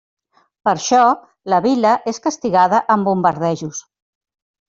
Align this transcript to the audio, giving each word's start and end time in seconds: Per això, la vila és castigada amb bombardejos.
Per 0.67 0.71
això, 0.71 1.01
la 1.53 1.59
vila 1.65 1.91
és 2.13 2.21
castigada 2.25 2.81
amb 2.97 3.09
bombardejos. 3.09 3.83